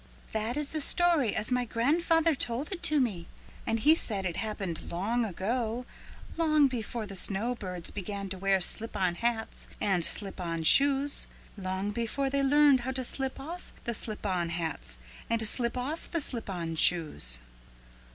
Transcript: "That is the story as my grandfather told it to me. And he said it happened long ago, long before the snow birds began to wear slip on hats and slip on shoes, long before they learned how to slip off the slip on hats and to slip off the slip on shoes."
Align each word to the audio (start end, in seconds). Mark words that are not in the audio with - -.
"That 0.31 0.57
is 0.57 0.71
the 0.71 0.81
story 0.81 1.35
as 1.35 1.51
my 1.51 1.63
grandfather 1.63 2.33
told 2.33 2.71
it 2.71 2.81
to 2.81 2.99
me. 2.99 3.27
And 3.67 3.81
he 3.81 3.93
said 3.93 4.25
it 4.25 4.37
happened 4.37 4.89
long 4.91 5.23
ago, 5.25 5.85
long 6.37 6.67
before 6.67 7.05
the 7.05 7.15
snow 7.15 7.53
birds 7.53 7.91
began 7.91 8.27
to 8.29 8.37
wear 8.39 8.61
slip 8.61 8.97
on 8.97 9.13
hats 9.13 9.67
and 9.79 10.03
slip 10.03 10.41
on 10.41 10.63
shoes, 10.63 11.27
long 11.55 11.91
before 11.91 12.31
they 12.31 12.41
learned 12.41 12.79
how 12.79 12.93
to 12.93 13.03
slip 13.03 13.39
off 13.39 13.73
the 13.83 13.93
slip 13.93 14.25
on 14.25 14.49
hats 14.49 14.97
and 15.29 15.39
to 15.39 15.45
slip 15.45 15.77
off 15.77 16.09
the 16.09 16.19
slip 16.21 16.49
on 16.49 16.75
shoes." 16.75 17.37